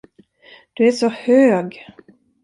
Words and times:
Du 0.75 0.87
är 0.87 0.91
så 0.91 1.07
hög. 1.09 1.85